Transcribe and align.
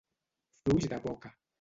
Fluix 0.63 0.89
de 0.95 1.01
boca. 1.07 1.35